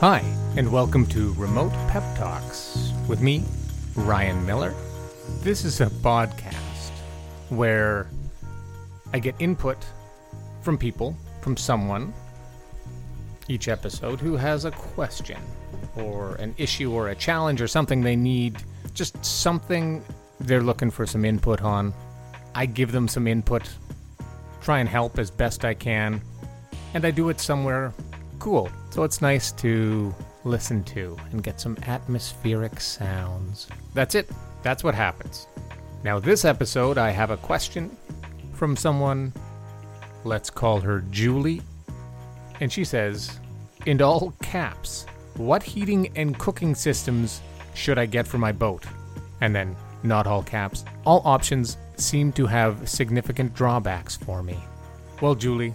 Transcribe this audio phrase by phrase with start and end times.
[0.00, 0.20] Hi,
[0.56, 3.42] and welcome to Remote Pep Talks with me,
[3.96, 4.72] Ryan Millar.
[5.40, 6.92] This is a podcast
[7.48, 8.08] where
[9.12, 9.76] I get input
[10.62, 12.14] from people, from someone,
[13.48, 15.42] each episode who has a question
[15.96, 18.62] or an issue or a challenge or something they need,
[18.94, 20.04] just something
[20.38, 21.92] they're looking for some input on.
[22.54, 23.68] I give them some input,
[24.60, 26.22] try and help as best I can,
[26.94, 27.92] and I do it somewhere
[28.38, 28.70] cool.
[28.90, 33.68] So it's nice to listen to and get some atmospheric sounds.
[33.94, 34.30] That's it.
[34.62, 35.46] That's what happens.
[36.04, 37.96] Now, this episode, I have a question
[38.54, 39.32] from someone.
[40.24, 41.62] Let's call her Julie.
[42.60, 43.38] And she says,
[43.86, 47.40] in all caps, what heating and cooking systems
[47.74, 48.84] should I get for my boat?
[49.40, 54.58] And then, not all caps, all options seem to have significant drawbacks for me.
[55.20, 55.74] Well, Julie,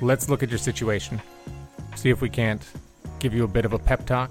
[0.00, 1.20] let's look at your situation
[1.96, 2.62] see if we can't
[3.18, 4.30] give you a bit of a pep talk.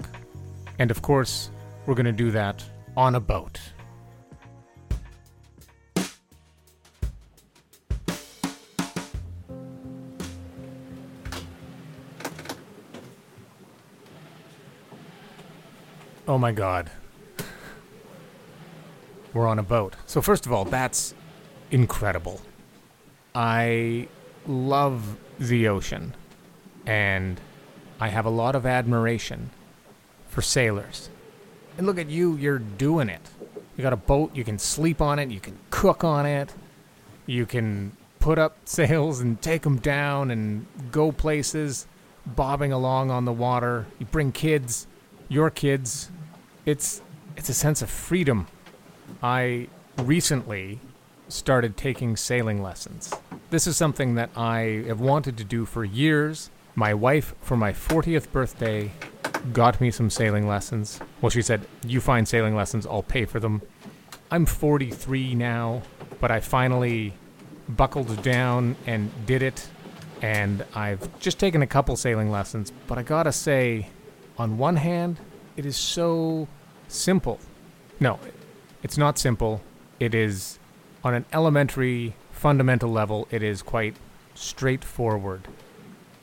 [0.79, 1.49] And of course,
[1.85, 2.63] we're going to do that
[2.95, 3.59] on a boat.
[16.27, 16.89] Oh my god.
[19.33, 19.95] We're on a boat.
[20.07, 21.13] So, first of all, that's
[21.69, 22.41] incredible.
[23.35, 24.07] I
[24.47, 26.15] love the ocean.
[26.87, 27.39] And
[27.99, 29.51] I have a lot of admiration
[30.27, 31.09] for sailors.
[31.77, 33.21] And look at you, you're doing it.
[33.77, 36.53] You got a boat, you can sleep on it, you can cook on it,
[37.25, 41.87] you can put up sails and take them down and go places,
[42.25, 43.85] bobbing along on the water.
[43.99, 44.87] You bring kids,
[45.29, 46.11] your kids.
[46.65, 47.01] It's
[47.37, 48.47] it's a sense of freedom.
[49.21, 50.79] I recently
[51.27, 53.13] started taking sailing lessons.
[53.49, 57.71] This is something that I have wanted to do for years my wife, for my
[57.71, 58.91] 40th birthday,
[59.53, 60.99] got me some sailing lessons.
[61.21, 63.61] Well, she said, You find sailing lessons, I'll pay for them.
[64.29, 65.81] I'm 43 now,
[66.19, 67.13] but I finally
[67.69, 69.67] buckled down and did it.
[70.21, 73.89] And I've just taken a couple sailing lessons, but I gotta say,
[74.37, 75.17] on one hand,
[75.55, 76.47] it is so
[76.87, 77.39] simple.
[77.99, 78.19] No,
[78.83, 79.61] it's not simple.
[79.99, 80.59] It is,
[81.03, 83.95] on an elementary, fundamental level, it is quite
[84.33, 85.47] straightforward.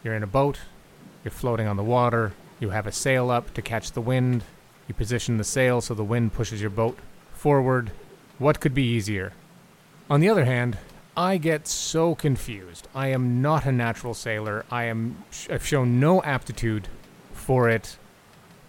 [0.03, 0.59] You're in a boat,
[1.25, 4.45] you're floating on the water, you have a sail up to catch the wind,
[4.89, 6.99] you position the sail so the wind pushes your boat
[7.33, 7.93] forward.
[8.39, 9.33] What could be easier?
[10.11, 10.79] On the other hand,
[11.17, 12.89] I get so confused.
[12.95, 14.65] I am not a natural sailor.
[14.71, 16.89] I am I've shown no aptitude
[17.33, 17.97] for it.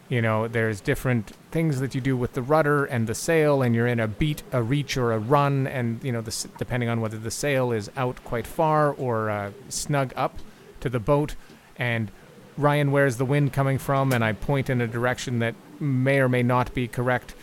[0.09, 3.73] You know, there's different things that you do with the rudder and the sail, and
[3.73, 6.99] you're in a beat, a reach, or a run, and you know, the, depending on
[7.01, 10.38] whether the sail is out quite far or uh, snug up
[10.83, 11.35] to the boat,
[11.77, 12.11] and
[12.57, 16.29] Ryan where's the wind coming from, and I point in a direction that may or
[16.29, 17.33] may not be correct,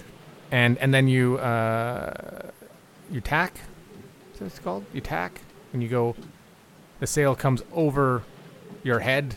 [0.50, 2.50] and and then you uh,
[3.10, 3.60] you tack.
[4.34, 4.84] Is what it's called?
[4.92, 5.40] You tack,
[5.72, 6.14] and you go.
[7.00, 8.22] The sail comes over
[8.82, 9.36] your head,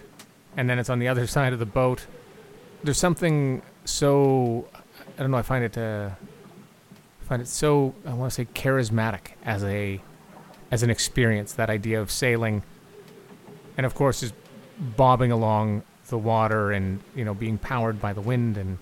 [0.58, 2.06] and then it's on the other side of the boat.
[2.84, 4.68] There's something so
[5.18, 5.38] I don't know.
[5.38, 6.10] I find it uh,
[7.22, 10.02] find it so I want to say charismatic as a
[10.72, 11.54] as an experience.
[11.54, 12.64] That idea of sailing
[13.78, 14.34] and of course is
[14.80, 18.58] bobbing along the water and you know being powered by the wind.
[18.58, 18.78] And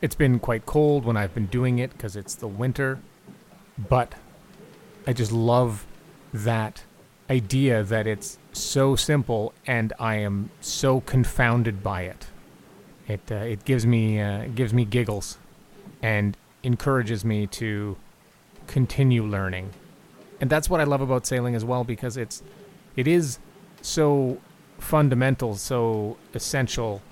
[0.00, 3.00] it's been quite cold when I've been doing it because it's the winter
[3.78, 4.14] but
[5.06, 5.86] I just love
[6.32, 6.84] that
[7.28, 12.26] idea that it's so simple and I am so confounded by it.
[13.06, 15.38] It uh, it gives me uh, gives me giggles
[16.02, 17.96] and encourages me to
[18.66, 19.70] continue learning.
[20.40, 22.42] And that's what I love about sailing as well because it's
[22.96, 23.38] it is
[23.82, 24.38] so
[24.78, 27.02] fundamental, so essential,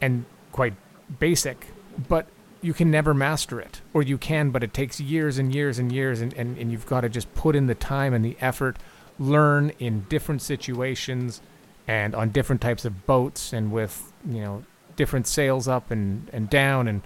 [0.00, 0.74] and quite
[1.18, 1.68] basic,
[2.08, 2.26] but
[2.62, 3.80] you can never master it.
[3.94, 6.86] Or you can, but it takes years and years and years, and, and, and you've
[6.86, 8.76] got to just put in the time and the effort,
[9.18, 11.40] learn in different situations
[11.86, 14.64] and on different types of boats and with, you know,
[14.96, 17.02] different sails up and, and down and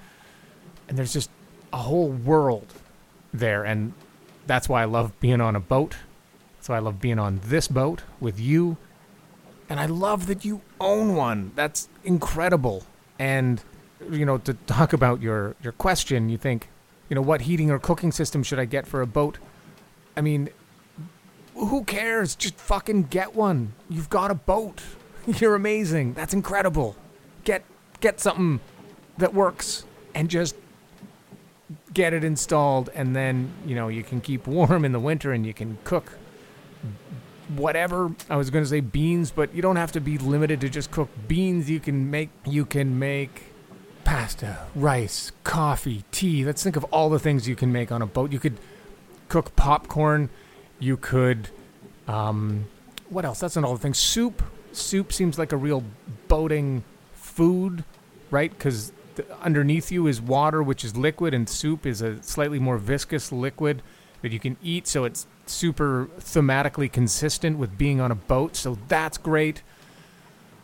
[0.89, 1.31] and there's just
[1.73, 2.67] a whole world
[3.33, 3.93] there and
[4.47, 5.97] that's why I love being on a boat.
[6.57, 8.77] That's why I love being on this boat with you
[9.69, 11.52] and I love that you own one.
[11.55, 12.84] That's incredible.
[13.19, 13.62] And
[14.11, 16.69] you know, to talk about your your question, you think,
[17.08, 19.38] you know, what heating or cooking system should I get for a boat?
[20.16, 20.50] I mean,
[21.55, 22.34] who cares?
[22.34, 23.72] Just fucking get one.
[23.88, 24.82] You've got a boat.
[25.26, 26.14] You're amazing.
[26.14, 26.96] That's incredible.
[27.44, 27.64] Get
[28.00, 28.61] get something
[29.19, 29.84] that works
[30.14, 30.56] and just
[31.93, 35.46] get it installed and then, you know, you can keep warm in the winter and
[35.46, 36.12] you can cook
[37.49, 38.14] whatever.
[38.29, 40.91] I was going to say beans, but you don't have to be limited to just
[40.91, 41.70] cook beans.
[41.70, 43.44] You can make you can make
[44.05, 46.44] pasta, rice, coffee, tea.
[46.44, 48.32] Let's think of all the things you can make on a boat.
[48.32, 48.58] You could
[49.29, 50.31] cook popcorn.
[50.79, 51.49] You could
[52.08, 52.67] um,
[53.08, 53.41] what else?
[53.41, 53.99] That's not all the things.
[53.99, 54.43] Soup.
[54.73, 55.85] Soup seems like a real
[56.26, 56.82] boating
[57.14, 57.85] food,
[58.31, 58.50] right?
[58.50, 58.93] Because
[59.43, 63.82] underneath you is water, which is liquid, and soup is a slightly more viscous liquid
[64.25, 64.88] that you can eat.
[64.88, 68.56] So it's super thematically consistent with being on a boat.
[68.56, 69.62] So that's great.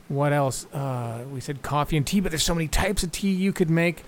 [0.09, 0.65] What else?
[0.73, 3.69] Uh, we said coffee and tea, but there's so many types of tea you could
[3.69, 4.03] make.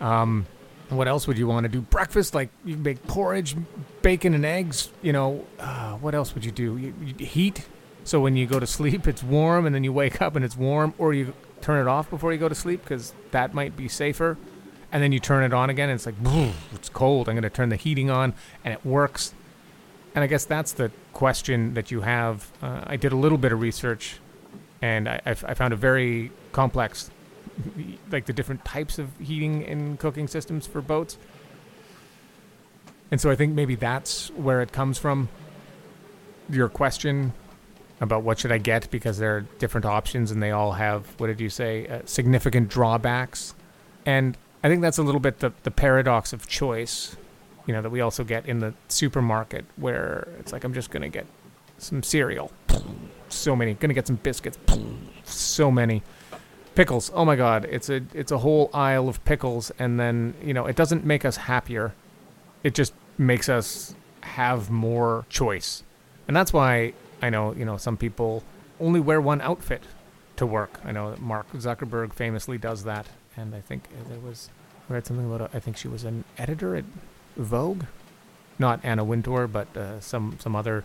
[0.00, 0.46] Um,
[0.88, 1.80] what else would you want to do?
[1.80, 3.54] Breakfast, like you can make porridge,
[4.02, 4.90] bacon and eggs.
[5.02, 6.76] You know, uh, what else would you do?
[6.76, 7.68] You, you heat.
[8.02, 10.56] So when you go to sleep, it's warm, and then you wake up and it's
[10.56, 13.86] warm, or you turn it off before you go to sleep because that might be
[13.86, 14.36] safer.
[14.92, 16.16] And then you turn it on again, and it's like,
[16.74, 17.28] it's cold.
[17.28, 18.34] I'm going to turn the heating on,
[18.64, 19.32] and it works.
[20.14, 22.50] And I guess that's the question that you have.
[22.60, 24.18] Uh, I did a little bit of research,
[24.82, 27.10] and I, I found a very complex,
[28.10, 31.18] like the different types of heating and cooking systems for boats.
[33.10, 35.28] And so I think maybe that's where it comes from.
[36.48, 37.32] Your question
[38.00, 41.26] about what should I get because there are different options and they all have what
[41.26, 43.54] did you say uh, significant drawbacks,
[44.06, 47.16] and I think that's a little bit the the paradox of choice
[47.70, 51.02] you know, that we also get in the supermarket where it's like, I'm just going
[51.02, 51.24] to get
[51.78, 52.50] some cereal.
[53.28, 53.74] So many.
[53.74, 54.58] Going to get some biscuits.
[55.22, 56.02] So many.
[56.74, 57.12] Pickles.
[57.14, 57.66] Oh my God.
[57.70, 59.70] It's a, it's a whole aisle of pickles.
[59.78, 61.94] And then, you know, it doesn't make us happier.
[62.64, 65.84] It just makes us have more choice.
[66.26, 66.92] And that's why
[67.22, 68.42] I know, you know, some people
[68.80, 69.84] only wear one outfit
[70.36, 70.80] to work.
[70.84, 73.06] I know that Mark Zuckerberg famously does that.
[73.36, 74.50] And I think there was,
[74.88, 76.84] I read something about, I think she was an editor at
[77.36, 77.84] Vogue,
[78.58, 80.84] not Anna Wintour, but uh, some some other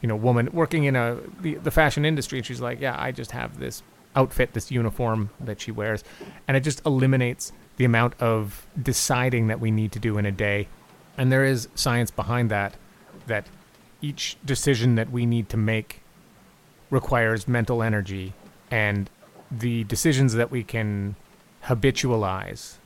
[0.00, 2.38] you know woman working in a the, the fashion industry.
[2.38, 3.82] And she's like, yeah, I just have this
[4.14, 6.04] outfit, this uniform that she wears,
[6.46, 10.32] and it just eliminates the amount of deciding that we need to do in a
[10.32, 10.68] day.
[11.16, 12.74] And there is science behind that,
[13.26, 13.46] that
[14.00, 16.02] each decision that we need to make
[16.90, 18.34] requires mental energy,
[18.70, 19.10] and
[19.50, 21.16] the decisions that we can
[21.66, 22.76] habitualize,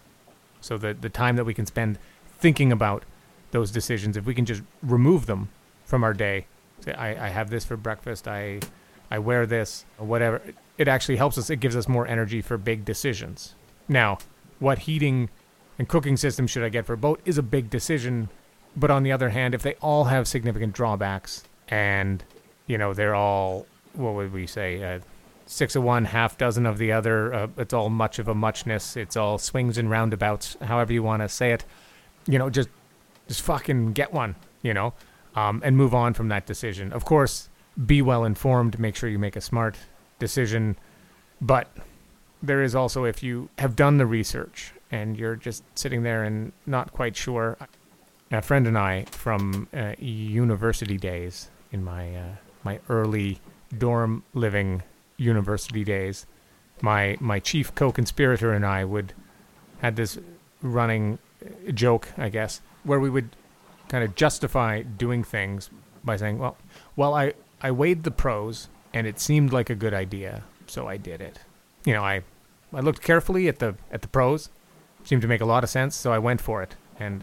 [0.60, 1.98] so that the time that we can spend
[2.38, 3.04] thinking about
[3.50, 5.48] those decisions, if we can just remove them
[5.84, 6.46] from our day,
[6.80, 8.60] say, I, I have this for breakfast, I,
[9.10, 10.42] I wear this, or whatever,
[10.76, 11.50] it actually helps us.
[11.50, 13.54] It gives us more energy for big decisions.
[13.88, 14.18] Now,
[14.58, 15.30] what heating
[15.78, 18.28] and cooking system should I get for a boat is a big decision.
[18.76, 22.24] But on the other hand, if they all have significant drawbacks and,
[22.66, 24.98] you know, they're all, what would we say, uh,
[25.46, 28.96] six of one, half dozen of the other, uh, it's all much of a muchness,
[28.96, 31.64] it's all swings and roundabouts, however you want to say it
[32.26, 32.68] you know, just
[33.28, 34.92] just fucking get one, you know,
[35.34, 36.92] um, and move on from that decision.
[36.92, 37.48] Of course,
[37.86, 38.78] be well informed.
[38.78, 39.76] Make sure you make a smart
[40.18, 40.76] decision,
[41.40, 41.68] but
[42.42, 46.52] there is also if you have done the research and you're just sitting there and
[46.66, 47.56] not quite sure.
[48.30, 53.38] A friend and I from uh, university days in my uh, my early
[53.76, 54.82] dorm living
[55.16, 56.26] university days,
[56.82, 59.12] my my chief co-conspirator and I would
[59.80, 60.18] had this
[60.62, 63.36] running uh, joke, I guess, where we would
[63.88, 65.70] kind of justify doing things
[66.02, 66.56] by saying, "Well,
[66.96, 70.96] well, I I weighed the pros and it seemed like a good idea, so I
[70.96, 71.40] did it."
[71.84, 72.22] You know, I
[72.72, 74.50] I looked carefully at the at the pros,
[75.04, 76.76] seemed to make a lot of sense, so I went for it.
[76.98, 77.22] And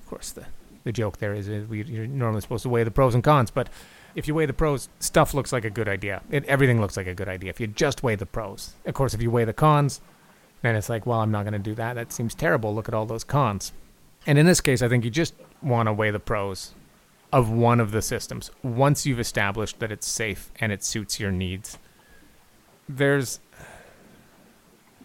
[0.00, 0.46] of course, the
[0.84, 3.50] the joke there is, is we, you're normally supposed to weigh the pros and cons,
[3.50, 3.68] but
[4.14, 6.22] if you weigh the pros, stuff looks like a good idea.
[6.30, 8.74] It, everything looks like a good idea if you just weigh the pros.
[8.84, 10.00] Of course, if you weigh the cons,
[10.62, 11.94] then it's like, well, I'm not going to do that.
[11.94, 12.74] That seems terrible.
[12.74, 13.72] Look at all those cons.
[14.26, 16.74] And in this case, I think you just want to weigh the pros
[17.32, 21.32] of one of the systems once you've established that it's safe and it suits your
[21.32, 21.78] needs.
[22.88, 23.40] There's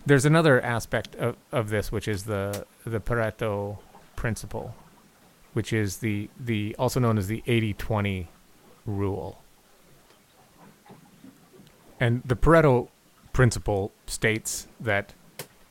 [0.05, 3.77] there's another aspect of, of this which is the the Pareto
[4.15, 4.75] principle,
[5.53, 8.27] which is the the also known as the 80-20
[8.88, 9.39] rule.
[12.00, 12.88] And the Pareto
[13.34, 15.13] principle states that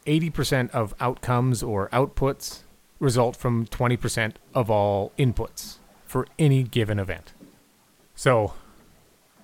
[0.07, 2.61] 80% of outcomes or outputs
[3.01, 7.33] result from 20% of all inputs for any given event.
[8.15, 8.55] So,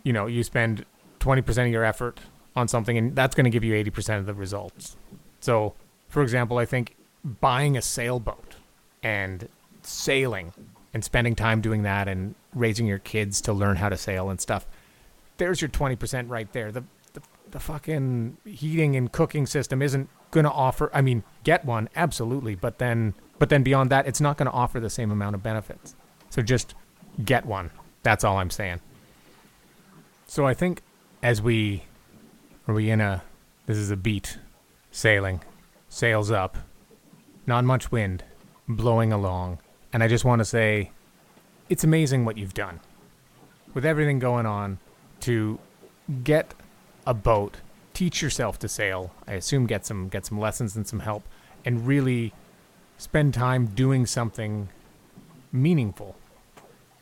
[0.04, 0.86] you know, you spend
[1.20, 2.20] 20% of your effort
[2.54, 4.96] on something, and that's going to give you 80% of the results.
[5.40, 5.74] So,
[6.08, 8.56] for example, I think buying a sailboat
[9.02, 9.48] and
[9.82, 10.52] sailing
[10.94, 14.40] and spending time doing that and raising your kids to learn how to sail and
[14.40, 14.66] stuff,
[15.38, 16.70] there's your 20% right there.
[16.70, 21.64] The, the, the fucking heating and cooking system isn't going to offer I mean get
[21.64, 25.12] one absolutely but then but then beyond that it's not going to offer the same
[25.12, 25.94] amount of benefits.
[26.30, 26.74] So just
[27.24, 27.70] get one.
[28.02, 28.80] That's all I'm saying.
[30.26, 30.82] So I think
[31.22, 31.84] as we
[32.66, 33.22] are we in a
[33.66, 34.38] this is a beat.
[34.94, 35.40] Sailing,
[35.88, 36.58] sails up,
[37.46, 38.24] not much wind,
[38.68, 39.58] blowing along,
[39.92, 40.90] and I just want to say
[41.68, 42.80] it's amazing what you've done
[43.74, 44.78] with everything going on
[45.20, 45.58] to
[46.24, 46.54] get
[47.06, 47.58] a boat,
[47.94, 49.12] teach yourself to sail.
[49.26, 51.24] I assume get some get some lessons and some help,
[51.64, 52.32] and really
[52.98, 54.68] spend time doing something
[55.50, 56.16] meaningful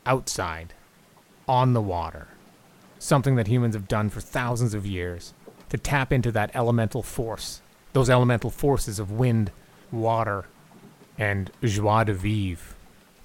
[0.06, 0.74] outside
[1.48, 2.28] on the water.
[2.98, 5.32] Something that humans have done for thousands of years
[5.70, 9.50] to tap into that elemental force, those elemental forces of wind,
[9.90, 10.46] water,
[11.18, 12.74] and joie de vivre.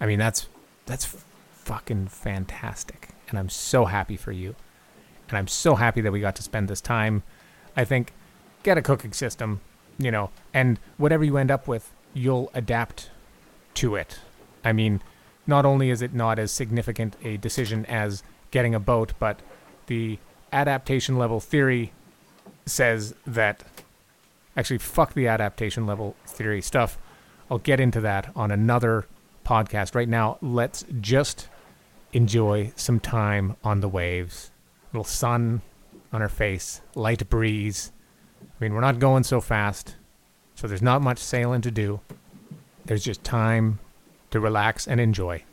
[0.05, 0.47] I mean, that's
[0.85, 1.17] that's
[1.63, 4.53] fucking fantastic, and I'm so happy for you,
[5.27, 7.23] and I'm so happy that we got to spend this time.
[7.75, 8.13] I think
[8.61, 9.61] get a cooking system,
[9.97, 13.09] you know, and whatever you end up with, you'll adapt
[13.73, 14.19] to it.
[14.63, 15.01] I mean,
[15.47, 18.21] not only is it not as significant a decision as
[18.51, 19.39] getting a boat, but
[19.87, 20.19] the
[20.53, 21.93] adaptation level theory
[22.67, 23.63] says that
[24.55, 26.99] actually fuck the adaptation level theory stuff.
[27.49, 29.07] I'll get into that on another
[29.45, 29.95] podcast.
[29.95, 31.47] Right now, let's just
[32.11, 34.51] enjoy some time on the waves.
[34.83, 35.61] A little sun
[36.11, 37.91] on our face, light breeze.
[38.41, 39.95] I mean, we're not going so fast,
[40.55, 41.99] so there's not much sailing to do.
[42.85, 43.79] There's just time
[44.31, 45.43] to relax and enjoy.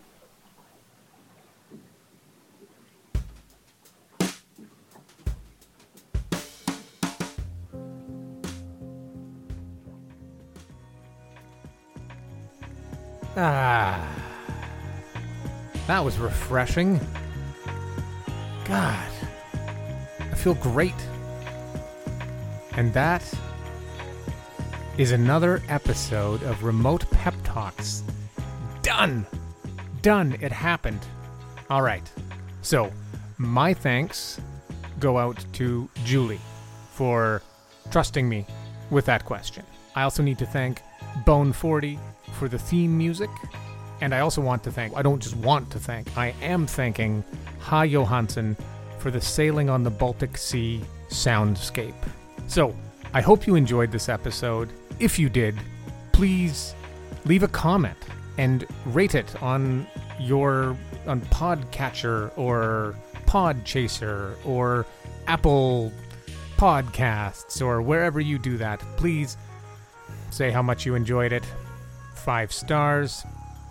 [13.36, 14.06] Ah,
[15.86, 17.00] that was refreshing.
[18.64, 19.10] God,
[20.20, 20.94] I feel great.
[22.72, 23.22] And that
[24.98, 28.02] is another episode of Remote Pep Talks.
[28.82, 29.26] Done!
[30.02, 30.36] Done!
[30.40, 31.00] It happened.
[31.70, 32.08] All right.
[32.60, 32.92] So,
[33.38, 34.40] my thanks
[35.00, 36.40] go out to Julie
[36.92, 37.42] for
[37.90, 38.46] trusting me
[38.90, 39.64] with that question.
[39.96, 40.80] I also need to thank
[41.24, 41.98] Bone40
[42.34, 43.30] for the theme music.
[44.00, 47.22] And I also want to thank, I don't just want to thank, I am thanking
[47.60, 48.56] Ha Johansson
[48.98, 51.94] for the Sailing on the Baltic Sea soundscape.
[52.48, 52.74] So,
[53.14, 54.70] I hope you enjoyed this episode.
[54.98, 55.56] If you did,
[56.12, 56.74] please
[57.24, 57.98] leave a comment
[58.38, 59.86] and rate it on
[60.18, 60.76] your
[61.06, 62.94] on Podcatcher or
[63.26, 64.86] Podchaser or
[65.26, 65.92] Apple
[66.56, 68.80] Podcasts or wherever you do that.
[68.96, 69.36] Please
[70.32, 71.44] say how much you enjoyed it.
[72.14, 73.24] Five stars.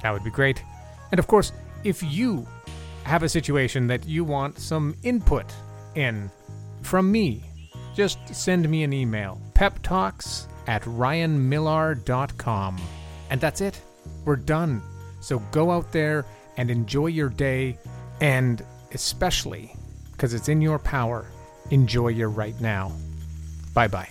[0.04, 0.64] That would be great.
[1.12, 1.52] And of course,
[1.84, 2.48] if you
[3.04, 5.46] have a situation that you want some input
[5.96, 6.30] in
[6.82, 7.44] from me,
[7.96, 12.82] just send me an email peptalks at ryanmillar.com.
[13.30, 13.82] And that's it.
[14.26, 14.82] We're done.
[15.20, 16.26] So go out there
[16.58, 17.78] and enjoy your day,
[18.20, 18.64] and
[18.94, 19.74] especially
[20.12, 21.26] because it's in your power,
[21.70, 22.92] enjoy your right now.
[23.74, 24.10] Bye bye.